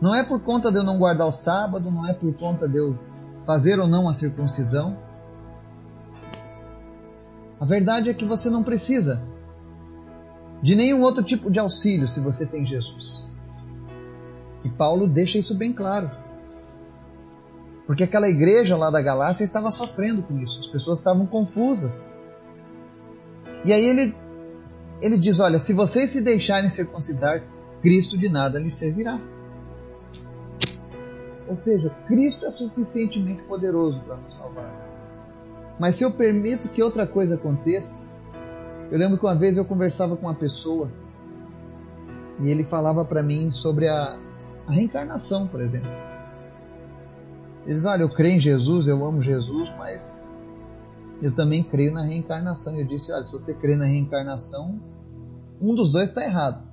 Não 0.00 0.14
é 0.14 0.22
por 0.22 0.40
conta 0.40 0.70
de 0.70 0.78
eu 0.78 0.82
não 0.82 0.98
guardar 0.98 1.26
o 1.28 1.32
sábado, 1.32 1.90
não 1.90 2.08
é 2.08 2.12
por 2.12 2.34
conta 2.34 2.68
de 2.68 2.76
eu 2.76 2.98
fazer 3.44 3.78
ou 3.78 3.86
não 3.86 4.08
a 4.08 4.14
circuncisão. 4.14 4.98
A 7.60 7.64
verdade 7.64 8.10
é 8.10 8.14
que 8.14 8.24
você 8.24 8.50
não 8.50 8.62
precisa 8.62 9.22
de 10.60 10.74
nenhum 10.74 11.02
outro 11.02 11.22
tipo 11.22 11.50
de 11.50 11.58
auxílio 11.58 12.08
se 12.08 12.20
você 12.20 12.44
tem 12.44 12.66
Jesus. 12.66 13.28
E 14.64 14.68
Paulo 14.68 15.06
deixa 15.06 15.38
isso 15.38 15.54
bem 15.54 15.72
claro. 15.72 16.10
Porque 17.86 18.02
aquela 18.02 18.28
igreja 18.28 18.76
lá 18.76 18.90
da 18.90 19.00
Galácia 19.00 19.44
estava 19.44 19.70
sofrendo 19.70 20.22
com 20.22 20.38
isso, 20.38 20.58
as 20.58 20.66
pessoas 20.66 20.98
estavam 20.98 21.26
confusas. 21.26 22.14
E 23.64 23.72
aí 23.72 23.84
ele, 23.84 24.14
ele 25.00 25.16
diz: 25.16 25.40
Olha, 25.40 25.58
se 25.58 25.72
vocês 25.72 26.10
se 26.10 26.20
deixarem 26.20 26.68
circuncidar, 26.68 27.42
Cristo 27.82 28.16
de 28.18 28.28
nada 28.28 28.58
lhes 28.58 28.74
servirá. 28.74 29.20
Ou 31.46 31.56
seja, 31.58 31.90
Cristo 32.06 32.46
é 32.46 32.50
suficientemente 32.50 33.42
poderoso 33.42 34.00
para 34.00 34.16
nos 34.16 34.34
salvar. 34.34 34.72
Mas 35.78 35.96
se 35.96 36.04
eu 36.04 36.10
permito 36.10 36.68
que 36.68 36.82
outra 36.82 37.06
coisa 37.06 37.34
aconteça, 37.34 38.06
eu 38.90 38.98
lembro 38.98 39.18
que 39.18 39.24
uma 39.24 39.34
vez 39.34 39.56
eu 39.56 39.64
conversava 39.64 40.16
com 40.16 40.26
uma 40.26 40.34
pessoa 40.34 40.90
e 42.38 42.48
ele 42.48 42.64
falava 42.64 43.04
para 43.04 43.22
mim 43.22 43.50
sobre 43.50 43.88
a, 43.88 44.18
a, 44.66 44.72
reencarnação, 44.72 45.46
por 45.46 45.60
exemplo. 45.60 45.90
Ele 47.64 47.74
diz: 47.74 47.84
Olha, 47.84 48.02
eu 48.02 48.08
creio 48.08 48.36
em 48.36 48.40
Jesus, 48.40 48.88
eu 48.88 49.04
amo 49.04 49.20
Jesus, 49.20 49.72
mas 49.78 50.34
eu 51.24 51.34
também 51.34 51.62
creio 51.62 51.90
na 51.90 52.02
reencarnação. 52.02 52.76
Eu 52.76 52.86
disse: 52.86 53.10
Olha, 53.10 53.24
se 53.24 53.32
você 53.32 53.54
crê 53.54 53.74
na 53.76 53.86
reencarnação, 53.86 54.78
um 55.58 55.74
dos 55.74 55.92
dois 55.92 56.10
está 56.10 56.22
errado. 56.22 56.68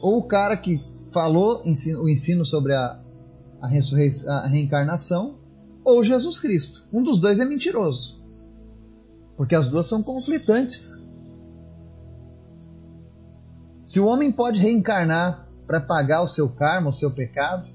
Ou 0.00 0.18
o 0.18 0.28
cara 0.28 0.56
que 0.56 0.80
falou 1.12 1.60
o 1.64 2.08
ensino 2.08 2.44
sobre 2.44 2.72
a, 2.74 3.02
a, 3.60 3.66
a 3.66 4.46
reencarnação, 4.46 5.40
ou 5.82 6.04
Jesus 6.04 6.38
Cristo. 6.38 6.86
Um 6.92 7.02
dos 7.02 7.18
dois 7.18 7.40
é 7.40 7.44
mentiroso. 7.44 8.24
Porque 9.36 9.56
as 9.56 9.66
duas 9.66 9.88
são 9.88 10.00
conflitantes. 10.00 10.96
Se 13.84 13.98
o 13.98 14.06
homem 14.06 14.30
pode 14.30 14.60
reencarnar 14.60 15.48
para 15.66 15.80
pagar 15.80 16.22
o 16.22 16.28
seu 16.28 16.48
karma, 16.48 16.90
o 16.90 16.92
seu 16.92 17.10
pecado, 17.10 17.68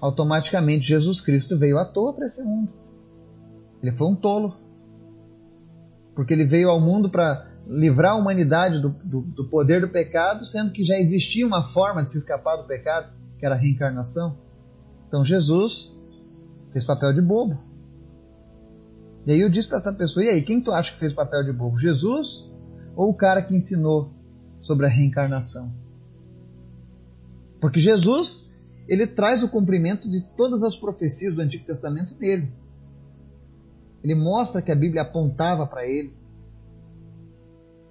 automaticamente 0.00 0.86
Jesus 0.86 1.20
Cristo 1.20 1.58
veio 1.58 1.76
à 1.76 1.84
toa 1.84 2.14
para 2.14 2.24
esse 2.24 2.42
mundo. 2.42 2.80
Ele 3.82 3.92
foi 3.92 4.06
um 4.06 4.14
tolo. 4.14 4.56
Porque 6.14 6.32
ele 6.32 6.44
veio 6.44 6.70
ao 6.70 6.80
mundo 6.80 7.10
para 7.10 7.50
livrar 7.66 8.12
a 8.12 8.16
humanidade 8.16 8.80
do, 8.80 8.90
do, 8.90 9.22
do, 9.22 9.48
poder 9.48 9.80
do 9.80 9.88
pecado, 9.88 10.44
sendo 10.44 10.72
que 10.72 10.84
já 10.84 10.96
existia 10.96 11.46
uma 11.46 11.64
forma 11.64 12.02
de 12.02 12.12
se 12.12 12.18
escapar 12.18 12.56
do 12.56 12.66
pecado, 12.66 13.12
que 13.38 13.46
era 13.46 13.54
a 13.54 13.58
reencarnação. 13.58 14.38
Então 15.08 15.24
Jesus 15.24 15.96
fez 16.70 16.84
papel 16.84 17.12
de 17.12 17.20
bobo. 17.20 17.58
E 19.26 19.32
aí 19.32 19.40
eu 19.40 19.48
disse 19.48 19.68
para 19.68 19.78
essa 19.78 19.92
pessoa: 19.92 20.24
e 20.24 20.28
aí, 20.28 20.42
quem 20.42 20.60
tu 20.60 20.72
acha 20.72 20.92
que 20.92 20.98
fez 20.98 21.14
papel 21.14 21.44
de 21.44 21.52
bobo? 21.52 21.78
Jesus 21.78 22.50
ou 22.94 23.10
o 23.10 23.14
cara 23.14 23.40
que 23.40 23.54
ensinou 23.54 24.12
sobre 24.60 24.86
a 24.86 24.88
reencarnação? 24.88 25.72
Porque 27.60 27.78
Jesus, 27.78 28.48
ele 28.88 29.06
traz 29.06 29.42
o 29.42 29.48
cumprimento 29.48 30.10
de 30.10 30.20
todas 30.36 30.62
as 30.62 30.76
profecias 30.76 31.36
do 31.36 31.42
Antigo 31.42 31.64
Testamento 31.64 32.16
nele. 32.18 32.52
Ele 34.02 34.14
mostra 34.14 34.60
que 34.60 34.72
a 34.72 34.76
Bíblia 34.76 35.02
apontava 35.02 35.66
para 35.66 35.86
ele. 35.86 36.16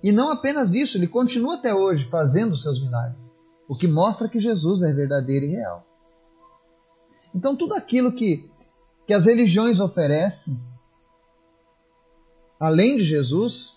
E 0.03 0.11
não 0.11 0.31
apenas 0.31 0.73
isso, 0.73 0.97
ele 0.97 1.07
continua 1.07 1.55
até 1.55 1.73
hoje 1.73 2.09
fazendo 2.09 2.55
seus 2.55 2.81
milagres, 2.81 3.23
o 3.69 3.75
que 3.75 3.87
mostra 3.87 4.27
que 4.27 4.39
Jesus 4.39 4.81
é 4.81 4.91
verdadeiro 4.91 5.45
e 5.45 5.51
real. 5.51 5.85
Então, 7.33 7.55
tudo 7.55 7.75
aquilo 7.75 8.11
que, 8.11 8.49
que 9.05 9.13
as 9.13 9.25
religiões 9.25 9.79
oferecem, 9.79 10.59
além 12.59 12.97
de 12.97 13.03
Jesus, 13.03 13.73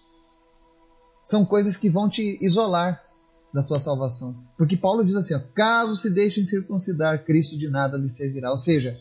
são 1.23 1.45
coisas 1.45 1.77
que 1.77 1.89
vão 1.89 2.09
te 2.09 2.39
isolar 2.41 3.05
da 3.53 3.63
sua 3.63 3.79
salvação. 3.79 4.45
Porque 4.59 4.77
Paulo 4.77 5.05
diz 5.05 5.15
assim: 5.15 5.35
ó, 5.35 5.41
caso 5.55 5.95
se 5.95 6.11
deixem 6.11 6.45
circuncidar, 6.45 7.25
Cristo 7.25 7.57
de 7.57 7.69
nada 7.69 7.97
lhe 7.97 8.11
servirá. 8.11 8.51
Ou 8.51 8.59
seja, 8.59 8.99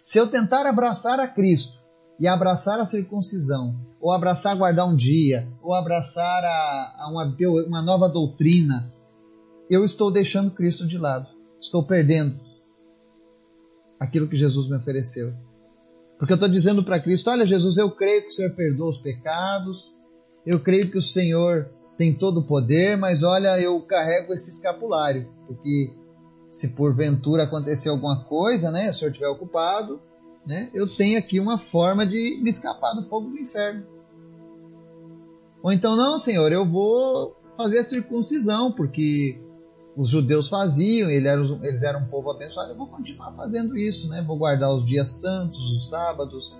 se 0.00 0.18
eu 0.18 0.28
tentar 0.28 0.66
abraçar 0.66 1.18
a 1.18 1.26
Cristo 1.26 1.85
e 2.18 2.26
abraçar 2.26 2.80
a 2.80 2.86
circuncisão, 2.86 3.78
ou 4.00 4.12
abraçar 4.12 4.56
guardar 4.56 4.86
um 4.86 4.96
dia, 4.96 5.46
ou 5.62 5.74
abraçar 5.74 6.44
a, 6.44 6.94
a 6.98 7.10
uma, 7.10 7.36
uma 7.66 7.82
nova 7.82 8.08
doutrina, 8.08 8.92
eu 9.68 9.84
estou 9.84 10.10
deixando 10.10 10.50
Cristo 10.50 10.86
de 10.86 10.96
lado. 10.96 11.26
Estou 11.60 11.82
perdendo 11.82 12.38
aquilo 13.98 14.28
que 14.28 14.36
Jesus 14.36 14.68
me 14.68 14.76
ofereceu. 14.76 15.34
Porque 16.18 16.32
eu 16.32 16.36
estou 16.36 16.48
dizendo 16.48 16.82
para 16.82 17.00
Cristo: 17.00 17.30
olha, 17.30 17.44
Jesus, 17.44 17.76
eu 17.76 17.90
creio 17.90 18.22
que 18.22 18.28
o 18.28 18.32
Senhor 18.32 18.52
perdoa 18.52 18.90
os 18.90 18.98
pecados, 18.98 19.94
eu 20.46 20.60
creio 20.60 20.90
que 20.90 20.98
o 20.98 21.02
Senhor 21.02 21.68
tem 21.98 22.14
todo 22.14 22.40
o 22.40 22.46
poder, 22.46 22.96
mas 22.96 23.22
olha, 23.22 23.58
eu 23.60 23.80
carrego 23.82 24.32
esse 24.32 24.50
escapulário, 24.50 25.28
porque 25.46 25.94
se 26.48 26.68
porventura 26.68 27.44
acontecer 27.44 27.88
alguma 27.88 28.24
coisa, 28.24 28.70
né, 28.70 28.90
o 28.90 28.92
Senhor 28.92 29.10
estiver 29.10 29.28
ocupado, 29.28 30.00
né, 30.46 30.70
eu 30.72 30.86
tenho 30.86 31.18
aqui 31.18 31.40
uma 31.40 31.58
forma 31.58 32.06
de 32.06 32.40
me 32.42 32.48
escapar 32.48 32.94
do 32.94 33.02
fogo 33.02 33.30
do 33.30 33.38
inferno. 33.38 33.84
Ou 35.62 35.72
então, 35.72 35.96
não, 35.96 36.18
Senhor, 36.18 36.52
eu 36.52 36.64
vou 36.64 37.36
fazer 37.56 37.78
a 37.80 37.84
circuncisão, 37.84 38.70
porque 38.70 39.40
os 39.96 40.08
judeus 40.08 40.48
faziam, 40.48 41.10
eles 41.10 41.26
eram, 41.26 41.64
eles 41.64 41.82
eram 41.82 42.00
um 42.00 42.06
povo 42.06 42.30
abençoado, 42.30 42.70
eu 42.70 42.76
vou 42.76 42.86
continuar 42.86 43.32
fazendo 43.32 43.76
isso, 43.76 44.08
né? 44.08 44.22
Vou 44.24 44.36
guardar 44.36 44.72
os 44.72 44.84
dias 44.84 45.10
santos, 45.10 45.58
os 45.58 45.88
sábados. 45.88 46.54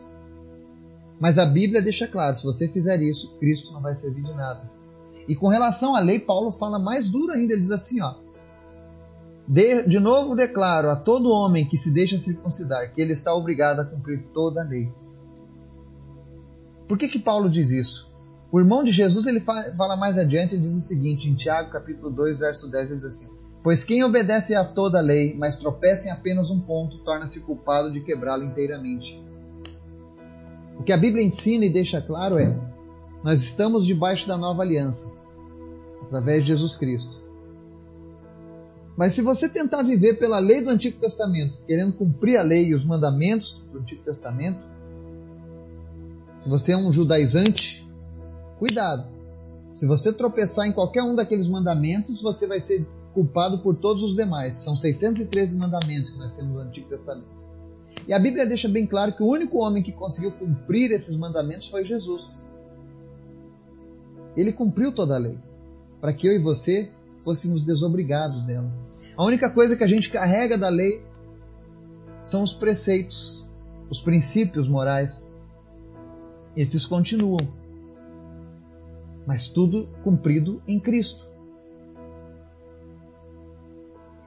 Mas 1.21 1.39
a 1.39 1.47
Bíblia 1.47 1.83
deixa 1.83 2.09
claro, 2.09 2.37
se 2.37 2.45
você 2.45 2.67
fizer 2.67 3.01
isso, 3.03 3.37
Cristo 3.39 3.73
não 3.73 3.81
vai 3.81 3.95
servir 3.95 4.23
de 4.23 4.35
nada. 4.35 4.69
E 5.29 5.37
com 5.37 5.49
relação 5.49 5.95
à 5.95 6.01
lei, 6.01 6.19
Paulo 6.19 6.51
fala 6.51 6.79
mais 6.79 7.09
duro 7.09 7.33
ainda, 7.33 7.53
ele 7.53 7.61
diz 7.61 7.71
assim, 7.71 8.01
ó: 8.01 8.15
de, 9.49 9.85
de 9.85 10.01
novo 10.01 10.35
declaro 10.35 10.91
a 10.91 10.97
todo 10.97 11.31
homem 11.31 11.67
que 11.67 11.79
se 11.79 11.93
deixa 11.93 12.19
circuncidar 12.19 12.93
que 12.93 13.01
ele 13.01 13.13
está 13.13 13.33
obrigado 13.35 13.81
a 13.81 13.85
cumprir 13.85 14.25
toda 14.35 14.63
a 14.63 14.65
lei. 14.65 14.93
Por 16.89 16.99
que, 16.99 17.09
que 17.09 17.19
Paulo 17.19 17.49
diz 17.49 17.71
isso? 17.71 18.13
O 18.51 18.59
irmão 18.59 18.83
de 18.83 18.91
Jesus 18.91 19.27
ele 19.27 19.41
fala 19.41 19.97
mais 19.97 20.19
adiante 20.19 20.55
e 20.55 20.59
diz 20.59 20.75
o 20.75 20.81
seguinte, 20.81 21.29
em 21.29 21.35
Tiago 21.35 21.71
capítulo 21.71 22.11
2, 22.11 22.41
verso 22.41 22.71
10, 22.71 22.87
ele 22.87 22.97
diz 22.97 23.05
assim: 23.05 23.29
Pois 23.63 23.85
quem 23.85 24.05
obedece 24.05 24.55
a 24.55 24.65
toda 24.65 24.99
a 24.99 25.03
lei, 25.03 25.37
mas 25.37 25.57
tropeça 25.57 26.09
em 26.09 26.11
apenas 26.11 26.51
um 26.51 26.61
ponto, 26.61 26.99
torna-se 26.99 27.41
culpado 27.41 27.93
de 27.93 28.01
quebrá-la 28.01 28.45
inteiramente. 28.45 29.21
O 30.79 30.83
que 30.83 30.93
a 30.93 30.97
Bíblia 30.97 31.25
ensina 31.25 31.65
e 31.65 31.71
deixa 31.71 32.01
claro 32.01 32.39
é: 32.39 32.57
nós 33.23 33.43
estamos 33.43 33.85
debaixo 33.85 34.29
da 34.29 34.37
nova 34.37 34.63
aliança, 34.63 35.13
através 36.03 36.45
de 36.45 36.49
Jesus 36.49 36.77
Cristo. 36.77 37.26
Mas 38.97 39.13
se 39.13 39.21
você 39.21 39.49
tentar 39.49 39.83
viver 39.83 40.15
pela 40.15 40.39
lei 40.39 40.63
do 40.63 40.71
Antigo 40.71 40.99
Testamento, 40.99 41.59
querendo 41.67 41.93
cumprir 41.93 42.39
a 42.39 42.43
lei 42.43 42.69
e 42.69 42.75
os 42.75 42.85
mandamentos 42.85 43.63
do 43.71 43.79
Antigo 43.79 44.03
Testamento, 44.03 44.59
se 46.39 46.49
você 46.49 46.73
é 46.73 46.77
um 46.77 46.93
judaizante, 46.93 47.87
cuidado. 48.59 49.09
Se 49.75 49.87
você 49.87 50.13
tropeçar 50.13 50.67
em 50.67 50.73
qualquer 50.73 51.03
um 51.03 51.15
daqueles 51.15 51.47
mandamentos, 51.47 52.23
você 52.23 52.47
vai 52.47 52.61
ser 52.61 52.87
culpado 53.13 53.59
por 53.59 53.77
todos 53.77 54.03
os 54.03 54.17
demais. 54.17 54.57
São 54.57 54.75
613 54.75 55.57
mandamentos 55.57 56.11
que 56.11 56.19
nós 56.19 56.35
temos 56.35 56.55
no 56.55 56.61
Antigo 56.61 56.89
Testamento. 56.89 57.37
E 58.09 58.13
a 58.13 58.19
Bíblia 58.19 58.47
deixa 58.47 58.69
bem 58.69 58.87
claro 58.87 59.13
que 59.13 59.23
o 59.23 59.27
único 59.27 59.59
homem 59.59 59.83
que 59.83 59.93
conseguiu 59.93 60.31
cumprir 60.33 60.91
esses 60.93 61.17
mandamentos 61.17 61.69
foi 61.69 61.85
Jesus. 61.85 62.47
Ele 64.37 64.53
cumpriu 64.53 64.93
toda 64.93 65.17
a 65.17 65.19
lei, 65.19 65.39
para 66.01 66.13
que 66.13 66.27
eu 66.27 66.33
e 66.33 66.39
você 66.39 66.91
fôssemos 67.27 67.65
desobrigados 67.65 68.45
dela. 68.45 68.73
A 69.17 69.25
única 69.25 69.51
coisa 69.51 69.77
que 69.77 69.83
a 69.83 69.87
gente 69.89 70.09
carrega 70.11 70.57
da 70.57 70.69
lei 70.69 71.05
são 72.23 72.41
os 72.41 72.55
preceitos, 72.55 73.45
os 73.91 74.01
princípios 74.01 74.69
morais. 74.69 75.35
Esses 76.57 76.87
continuam, 76.87 77.41
mas 79.27 79.49
tudo 79.49 79.89
cumprido 80.05 80.63
em 80.69 80.79
Cristo. 80.79 81.27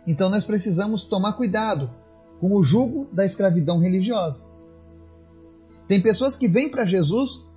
Então 0.05 0.29
nós 0.29 0.43
precisamos 0.43 1.05
tomar 1.05 1.33
cuidado 1.33 1.89
com 2.37 2.53
o 2.53 2.61
jugo 2.61 3.07
da 3.13 3.25
escravidão 3.25 3.79
religiosa. 3.79 4.45
Tem 5.87 6.01
pessoas 6.01 6.35
que 6.35 6.49
vêm 6.49 6.67
para 6.67 6.83
Jesus 6.83 7.49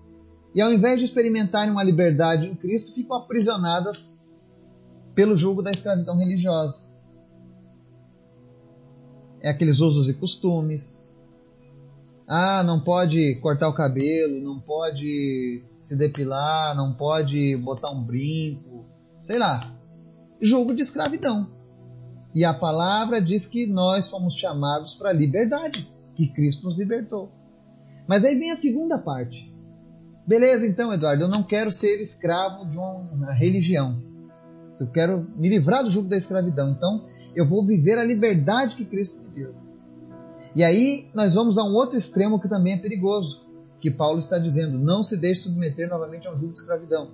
e 0.54 0.60
ao 0.60 0.72
invés 0.72 1.00
de 1.00 1.04
experimentarem 1.04 1.72
uma 1.72 1.82
liberdade 1.82 2.46
em 2.46 2.54
Cristo, 2.54 2.94
ficam 2.94 3.16
aprisionadas 3.16 4.21
pelo 5.14 5.36
jugo 5.36 5.62
da 5.62 5.70
escravidão 5.70 6.16
religiosa. 6.16 6.82
É 9.40 9.50
aqueles 9.50 9.80
usos 9.80 10.08
e 10.08 10.14
costumes. 10.14 11.18
Ah, 12.26 12.62
não 12.62 12.80
pode 12.80 13.36
cortar 13.40 13.68
o 13.68 13.74
cabelo, 13.74 14.40
não 14.40 14.60
pode 14.60 15.64
se 15.82 15.96
depilar, 15.96 16.76
não 16.76 16.94
pode 16.94 17.56
botar 17.56 17.90
um 17.90 18.02
brinco, 18.02 18.86
sei 19.20 19.38
lá. 19.38 19.74
Jogo 20.40 20.74
de 20.74 20.82
escravidão. 20.82 21.50
E 22.34 22.44
a 22.44 22.54
palavra 22.54 23.20
diz 23.20 23.46
que 23.46 23.66
nós 23.66 24.08
fomos 24.08 24.34
chamados 24.34 24.94
para 24.94 25.10
a 25.10 25.12
liberdade, 25.12 25.92
que 26.14 26.28
Cristo 26.28 26.64
nos 26.64 26.78
libertou. 26.78 27.30
Mas 28.06 28.24
aí 28.24 28.38
vem 28.38 28.50
a 28.50 28.56
segunda 28.56 28.98
parte. 28.98 29.52
Beleza, 30.26 30.66
então, 30.66 30.92
Eduardo, 30.92 31.24
eu 31.24 31.28
não 31.28 31.42
quero 31.42 31.70
ser 31.70 32.00
escravo 32.00 32.64
de 32.64 32.78
uma 32.78 33.32
religião. 33.32 34.11
Eu 34.82 34.88
quero 34.88 35.24
me 35.36 35.48
livrar 35.48 35.84
do 35.84 35.90
jugo 35.90 36.08
da 36.08 36.16
escravidão. 36.16 36.70
Então, 36.70 37.04
eu 37.36 37.46
vou 37.46 37.64
viver 37.64 37.98
a 37.98 38.04
liberdade 38.04 38.74
que 38.74 38.84
Cristo 38.84 39.22
me 39.22 39.28
deu. 39.28 39.54
E 40.56 40.64
aí 40.64 41.08
nós 41.14 41.34
vamos 41.34 41.56
a 41.56 41.62
um 41.62 41.72
outro 41.72 41.96
extremo 41.96 42.40
que 42.40 42.48
também 42.48 42.74
é 42.74 42.78
perigoso, 42.78 43.46
que 43.80 43.92
Paulo 43.92 44.18
está 44.18 44.38
dizendo: 44.38 44.78
não 44.78 45.00
se 45.00 45.16
deixe 45.16 45.42
submeter 45.42 45.88
novamente 45.88 46.26
a 46.26 46.32
um 46.32 46.38
jugo 46.38 46.52
de 46.52 46.58
escravidão. 46.58 47.10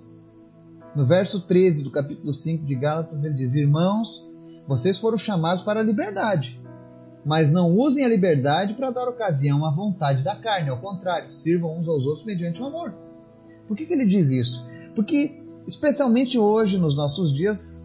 No 0.95 1.05
verso 1.05 1.41
13 1.41 1.83
do 1.83 1.91
capítulo 1.91 2.33
5 2.33 2.65
de 2.65 2.73
Gálatas, 2.73 3.23
ele 3.23 3.35
diz: 3.35 3.53
Irmãos, 3.53 4.27
vocês 4.67 4.97
foram 4.97 5.17
chamados 5.17 5.61
para 5.61 5.79
a 5.79 5.83
liberdade, 5.83 6.59
mas 7.23 7.51
não 7.51 7.77
usem 7.77 8.03
a 8.03 8.09
liberdade 8.09 8.73
para 8.73 8.89
dar 8.89 9.07
ocasião 9.07 9.63
à 9.63 9.71
vontade 9.71 10.23
da 10.23 10.35
carne, 10.35 10.69
ao 10.69 10.79
contrário, 10.79 11.31
sirvam 11.31 11.77
uns 11.77 11.87
aos 11.87 12.07
outros 12.07 12.25
mediante 12.25 12.63
o 12.63 12.65
amor. 12.65 12.95
Por 13.67 13.77
que, 13.77 13.85
que 13.85 13.93
ele 13.93 14.07
diz 14.07 14.31
isso? 14.31 14.67
Porque, 14.95 15.38
especialmente 15.69 16.39
hoje, 16.39 16.79
nos 16.79 16.97
nossos 16.97 17.31
dias, 17.31 17.79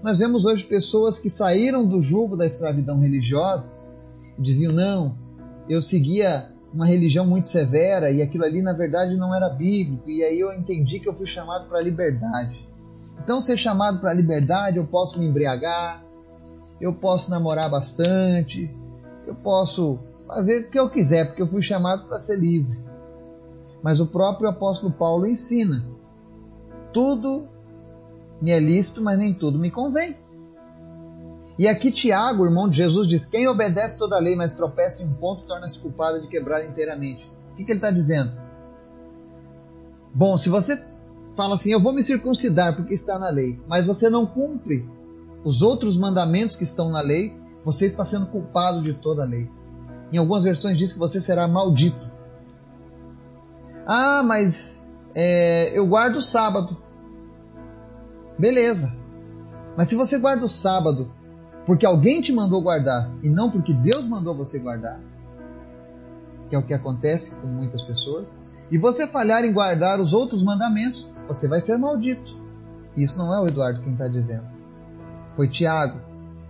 nós 0.00 0.20
vemos 0.20 0.44
hoje 0.44 0.64
pessoas 0.64 1.18
que 1.18 1.28
saíram 1.28 1.84
do 1.84 2.00
jugo 2.00 2.36
da 2.36 2.46
escravidão 2.46 3.00
religiosa 3.00 3.76
e 4.38 4.42
diziam: 4.42 4.72
não, 4.72 5.18
eu 5.68 5.82
seguia 5.82 6.52
uma 6.72 6.86
religião 6.86 7.26
muito 7.26 7.48
severa 7.48 8.12
e 8.12 8.22
aquilo 8.22 8.44
ali 8.44 8.62
na 8.62 8.72
verdade 8.72 9.16
não 9.16 9.34
era 9.34 9.48
bíblico, 9.48 10.08
e 10.08 10.22
aí 10.22 10.38
eu 10.38 10.52
entendi 10.52 11.00
que 11.00 11.08
eu 11.08 11.14
fui 11.14 11.26
chamado 11.26 11.68
para 11.68 11.80
a 11.80 11.82
liberdade. 11.82 12.64
Então, 13.20 13.40
ser 13.40 13.56
chamado 13.56 13.98
para 13.98 14.10
a 14.10 14.14
liberdade, 14.14 14.76
eu 14.76 14.86
posso 14.86 15.18
me 15.18 15.26
embriagar, 15.26 16.04
eu 16.80 16.94
posso 16.94 17.28
namorar 17.28 17.68
bastante, 17.70 18.72
eu 19.26 19.34
posso 19.34 19.98
fazer 20.28 20.60
o 20.60 20.70
que 20.70 20.78
eu 20.78 20.88
quiser, 20.88 21.26
porque 21.26 21.42
eu 21.42 21.46
fui 21.46 21.62
chamado 21.62 22.06
para 22.06 22.20
ser 22.20 22.38
livre. 22.38 22.78
Mas 23.82 23.98
o 23.98 24.06
próprio 24.06 24.48
apóstolo 24.48 24.92
Paulo 24.92 25.26
ensina: 25.26 25.84
tudo 26.94 27.48
me 28.40 28.52
é 28.52 28.58
lícito, 28.58 29.02
mas 29.02 29.18
nem 29.18 29.34
tudo 29.34 29.58
me 29.58 29.70
convém. 29.70 30.16
E 31.58 31.68
aqui 31.68 31.90
Tiago, 31.90 32.44
irmão 32.44 32.68
de 32.68 32.76
Jesus, 32.76 33.06
diz: 33.06 33.26
quem 33.26 33.46
obedece 33.46 33.98
toda 33.98 34.16
a 34.16 34.20
lei, 34.20 34.34
mas 34.34 34.54
tropeça 34.54 35.02
em 35.02 35.06
um 35.06 35.12
ponto, 35.14 35.42
torna-se 35.42 35.78
culpado 35.78 36.20
de 36.20 36.28
quebrar 36.28 36.64
inteiramente. 36.64 37.30
O 37.52 37.56
que, 37.56 37.64
que 37.64 37.72
ele 37.72 37.78
está 37.78 37.90
dizendo? 37.90 38.32
Bom, 40.14 40.36
se 40.36 40.48
você 40.48 40.82
fala 41.34 41.56
assim, 41.56 41.72
eu 41.72 41.80
vou 41.80 41.92
me 41.92 42.02
circuncidar 42.02 42.74
porque 42.74 42.94
está 42.94 43.18
na 43.18 43.28
lei, 43.28 43.60
mas 43.66 43.86
você 43.86 44.08
não 44.08 44.24
cumpre 44.24 44.88
os 45.44 45.62
outros 45.62 45.96
mandamentos 45.96 46.56
que 46.56 46.64
estão 46.64 46.90
na 46.90 47.00
lei, 47.00 47.36
você 47.64 47.86
está 47.86 48.04
sendo 48.04 48.26
culpado 48.26 48.82
de 48.82 48.94
toda 48.94 49.22
a 49.22 49.26
lei. 49.26 49.50
Em 50.12 50.18
algumas 50.18 50.44
versões 50.44 50.78
diz 50.78 50.92
que 50.92 50.98
você 50.98 51.20
será 51.20 51.46
maldito. 51.48 52.08
Ah, 53.86 54.22
mas 54.24 54.83
é, 55.14 55.76
eu 55.78 55.86
guardo 55.86 56.16
o 56.16 56.22
sábado. 56.22 56.76
Beleza. 58.38 58.94
Mas 59.76 59.88
se 59.88 59.94
você 59.94 60.18
guarda 60.18 60.44
o 60.44 60.48
sábado 60.48 61.12
porque 61.66 61.86
alguém 61.86 62.20
te 62.20 62.32
mandou 62.32 62.60
guardar 62.60 63.10
e 63.22 63.28
não 63.28 63.50
porque 63.50 63.72
Deus 63.72 64.06
mandou 64.06 64.34
você 64.34 64.58
guardar, 64.58 65.00
que 66.48 66.54
é 66.54 66.58
o 66.58 66.62
que 66.62 66.74
acontece 66.74 67.34
com 67.36 67.46
muitas 67.46 67.82
pessoas, 67.82 68.42
e 68.70 68.78
você 68.78 69.06
falhar 69.06 69.44
em 69.44 69.52
guardar 69.52 70.00
os 70.00 70.12
outros 70.12 70.42
mandamentos, 70.42 71.10
você 71.26 71.48
vai 71.48 71.60
ser 71.60 71.78
maldito. 71.78 72.36
Isso 72.96 73.18
não 73.18 73.34
é 73.34 73.40
o 73.40 73.48
Eduardo 73.48 73.82
quem 73.82 73.92
está 73.92 74.08
dizendo. 74.08 74.46
Foi 75.28 75.48
Tiago, 75.48 76.00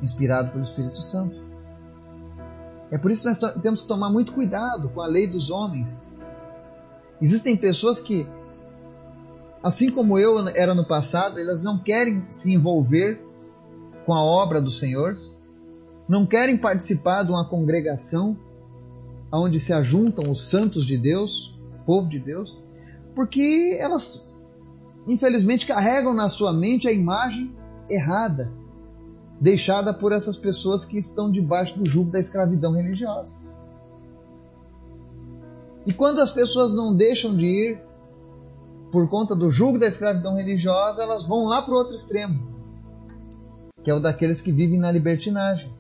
inspirado 0.01 0.51
pelo 0.51 0.63
Espírito 0.63 0.99
Santo. 0.99 1.43
É 2.91 2.99
por 2.99 3.11
isso 3.11 3.23
que 3.23 3.29
nós 3.29 3.55
temos 3.63 3.83
que 3.83 3.89
tomar 3.89 4.11
muito 4.11 4.33
cuidado 4.33 4.89
com 4.91 5.01
a 5.01 5.07
lei 5.07 5.27
dos 5.27 5.51
homens. 5.51 6.15
Existem 7.21 7.57
pessoas 7.57 8.01
que, 8.01 8.29
assim 9.65 9.91
como 9.91 10.19
eu 10.19 10.47
era 10.49 10.75
no 10.75 10.85
passado, 10.85 11.41
elas 11.41 11.63
não 11.63 11.79
querem 11.79 12.27
se 12.29 12.53
envolver 12.53 13.19
com 14.05 14.13
a 14.13 14.23
obra 14.23 14.61
do 14.61 14.71
Senhor, 14.71 15.17
não 16.07 16.27
querem 16.27 16.59
participar 16.59 17.23
de 17.23 17.31
uma 17.31 17.49
congregação 17.49 18.39
onde 19.33 19.59
se 19.59 19.73
ajuntam 19.73 20.31
os 20.31 20.47
santos 20.47 20.85
de 20.85 20.99
Deus, 20.99 21.59
povo 21.87 22.11
de 22.11 22.19
Deus, 22.19 22.63
porque 23.15 23.79
elas, 23.81 24.29
infelizmente, 25.09 25.67
carregam 25.67 26.13
na 26.13 26.29
sua 26.29 26.53
mente 26.53 26.87
a 26.87 26.93
imagem 26.93 27.51
errada, 27.89 28.53
deixada 29.41 29.95
por 29.95 30.13
essas 30.13 30.37
pessoas 30.37 30.85
que 30.85 30.99
estão 30.99 31.33
debaixo 31.33 31.79
do 31.79 31.89
jugo 31.89 32.11
da 32.11 32.21
escravidão 32.21 32.73
religiosa. 32.73 33.39
E 35.87 35.93
quando 35.93 36.21
as 36.21 36.33
pessoas 36.33 36.75
não 36.75 36.95
deixam 36.95 37.35
de 37.35 37.47
ir 37.47 37.94
por 38.95 39.09
conta 39.09 39.35
do 39.35 39.51
jugo 39.51 39.77
da 39.77 39.89
escravidão 39.89 40.37
religiosa, 40.37 41.03
elas 41.03 41.27
vão 41.27 41.47
lá 41.47 41.61
para 41.61 41.75
o 41.75 41.77
outro 41.77 41.97
extremo, 41.97 42.39
que 43.83 43.91
é 43.91 43.95
o 43.95 43.99
daqueles 43.99 44.41
que 44.41 44.53
vivem 44.53 44.79
na 44.79 44.93
libertinagem. 44.93 45.75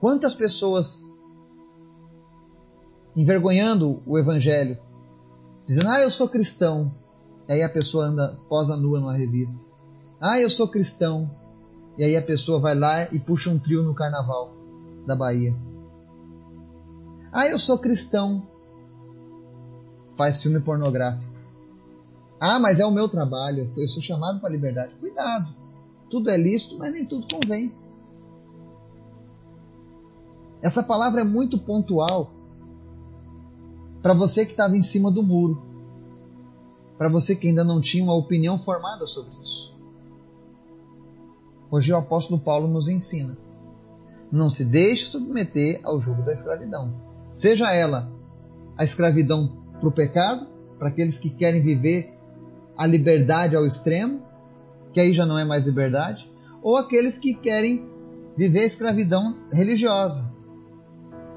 Quantas 0.00 0.34
pessoas 0.34 1.04
envergonhando 3.14 4.02
o 4.06 4.18
evangelho, 4.18 4.78
dizendo: 5.66 5.90
"Ah, 5.90 6.00
eu 6.00 6.08
sou 6.08 6.26
cristão". 6.26 6.90
E 7.46 7.52
aí 7.52 7.62
a 7.62 7.68
pessoa 7.68 8.06
anda 8.06 8.40
posa 8.48 8.78
nua 8.78 8.98
numa 8.98 9.12
revista. 9.12 9.62
"Ah, 10.18 10.40
eu 10.40 10.48
sou 10.48 10.68
cristão". 10.68 11.30
E 11.98 12.04
aí 12.04 12.16
a 12.16 12.22
pessoa 12.22 12.58
vai 12.58 12.74
lá 12.74 13.12
e 13.12 13.20
puxa 13.20 13.50
um 13.50 13.58
trio 13.58 13.82
no 13.82 13.94
carnaval 13.94 14.54
da 15.06 15.14
Bahia. 15.14 15.54
"Ah, 17.30 17.46
eu 17.46 17.58
sou 17.58 17.78
cristão". 17.78 18.48
Faz 20.16 20.42
filme 20.42 20.60
pornográfico. 20.60 21.35
Ah, 22.40 22.58
mas 22.58 22.80
é 22.80 22.86
o 22.86 22.90
meu 22.90 23.08
trabalho, 23.08 23.60
eu 23.60 23.88
sou 23.88 24.02
chamado 24.02 24.40
para 24.40 24.48
a 24.48 24.52
liberdade. 24.52 24.94
Cuidado. 24.96 25.54
Tudo 26.10 26.30
é 26.30 26.36
lícito, 26.36 26.78
mas 26.78 26.92
nem 26.92 27.04
tudo 27.04 27.26
convém. 27.32 27.74
Essa 30.62 30.82
palavra 30.82 31.20
é 31.20 31.24
muito 31.24 31.58
pontual 31.58 32.30
para 34.02 34.14
você 34.14 34.44
que 34.44 34.52
estava 34.52 34.76
em 34.76 34.82
cima 34.82 35.10
do 35.10 35.22
muro, 35.22 35.62
para 36.96 37.08
você 37.08 37.34
que 37.34 37.48
ainda 37.48 37.64
não 37.64 37.80
tinha 37.80 38.04
uma 38.04 38.14
opinião 38.14 38.58
formada 38.58 39.06
sobre 39.06 39.32
isso. 39.42 39.74
Hoje 41.70 41.92
o 41.92 41.96
apóstolo 41.96 42.40
Paulo 42.40 42.68
nos 42.68 42.88
ensina: 42.88 43.36
não 44.30 44.48
se 44.48 44.64
deixe 44.64 45.06
submeter 45.06 45.80
ao 45.82 46.00
jugo 46.00 46.22
da 46.22 46.32
escravidão, 46.32 46.94
seja 47.30 47.72
ela 47.72 48.10
a 48.78 48.84
escravidão 48.84 49.48
para 49.78 49.88
o 49.88 49.92
pecado, 49.92 50.46
para 50.78 50.88
aqueles 50.88 51.18
que 51.18 51.30
querem 51.30 51.60
viver 51.60 52.15
a 52.76 52.86
liberdade 52.86 53.56
ao 53.56 53.66
extremo, 53.66 54.22
que 54.92 55.00
aí 55.00 55.12
já 55.12 55.24
não 55.24 55.38
é 55.38 55.44
mais 55.44 55.66
liberdade, 55.66 56.30
ou 56.62 56.76
aqueles 56.76 57.18
que 57.18 57.34
querem 57.34 57.88
viver 58.36 58.60
a 58.60 58.64
escravidão 58.64 59.36
religiosa, 59.52 60.30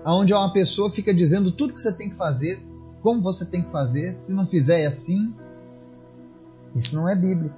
onde 0.06 0.34
uma 0.34 0.52
pessoa 0.52 0.90
fica 0.90 1.14
dizendo 1.14 1.52
tudo 1.52 1.74
que 1.74 1.82
você 1.82 1.94
tem 1.94 2.10
que 2.10 2.16
fazer, 2.16 2.62
como 3.02 3.22
você 3.22 3.46
tem 3.46 3.62
que 3.62 3.72
fazer, 3.72 4.14
se 4.14 4.34
não 4.34 4.46
fizer 4.46 4.82
é 4.82 4.88
assim. 4.88 5.34
Isso 6.76 6.96
não 6.96 7.08
é 7.08 7.16
bíblico. 7.16 7.56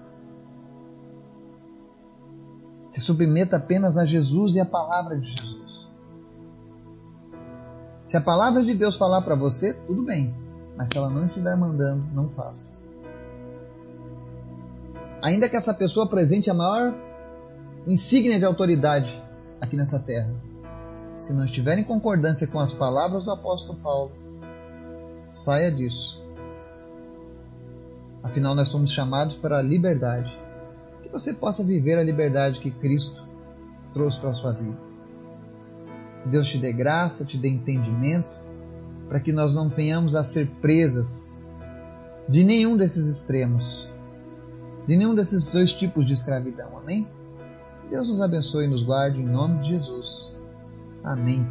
Se 2.87 3.01
submeta 3.01 3.57
apenas 3.57 3.97
a 3.97 4.05
Jesus 4.05 4.55
e 4.55 4.59
a 4.59 4.65
palavra 4.65 5.17
de 5.17 5.29
Jesus. 5.31 5.89
Se 8.05 8.17
a 8.17 8.21
palavra 8.21 8.63
de 8.63 8.73
Deus 8.73 8.97
falar 8.97 9.21
para 9.21 9.35
você, 9.35 9.73
tudo 9.73 10.03
bem. 10.03 10.35
Mas 10.77 10.89
se 10.89 10.97
ela 10.97 11.09
não 11.09 11.25
estiver 11.25 11.55
mandando, 11.57 12.03
não 12.13 12.29
faça 12.29 12.80
ainda 15.21 15.47
que 15.47 15.55
essa 15.55 15.73
pessoa 15.73 16.05
apresente 16.05 16.49
a 16.49 16.53
maior 16.53 16.93
insígnia 17.85 18.39
de 18.39 18.45
autoridade 18.45 19.21
aqui 19.59 19.75
nessa 19.75 19.99
terra, 19.99 20.33
se 21.19 21.33
não 21.33 21.45
estiver 21.45 21.77
em 21.77 21.83
concordância 21.83 22.47
com 22.47 22.59
as 22.59 22.73
palavras 22.73 23.25
do 23.25 23.31
apóstolo 23.31 23.77
Paulo, 23.79 24.11
saia 25.31 25.71
disso. 25.71 26.21
Afinal, 28.23 28.55
nós 28.55 28.69
somos 28.69 28.91
chamados 28.91 29.35
para 29.35 29.59
a 29.59 29.61
liberdade. 29.61 30.31
Que 31.03 31.09
você 31.09 31.33
possa 31.33 31.63
viver 31.63 31.97
a 31.97 32.03
liberdade 32.03 32.59
que 32.59 32.71
Cristo 32.71 33.27
trouxe 33.93 34.19
para 34.19 34.29
a 34.29 34.33
sua 34.33 34.53
vida. 34.53 34.77
Deus 36.25 36.47
te 36.47 36.57
dê 36.57 36.71
graça, 36.71 37.25
te 37.25 37.37
dê 37.37 37.49
entendimento, 37.49 38.29
para 39.09 39.19
que 39.19 39.33
nós 39.33 39.53
não 39.53 39.69
venhamos 39.69 40.15
a 40.15 40.23
ser 40.23 40.47
presas 40.61 41.35
de 42.29 42.43
nenhum 42.43 42.77
desses 42.77 43.07
extremos, 43.07 43.89
de 44.87 44.97
nenhum 44.97 45.15
desses 45.15 45.49
dois 45.49 45.73
tipos 45.73 46.05
de 46.05 46.13
escravidão. 46.13 46.77
Amém? 46.77 47.07
Deus 47.89 48.09
nos 48.09 48.21
abençoe 48.21 48.65
e 48.65 48.67
nos 48.67 48.83
guarde 48.83 49.19
em 49.19 49.25
nome 49.25 49.59
de 49.59 49.69
Jesus. 49.69 50.35
Amém. 51.03 51.47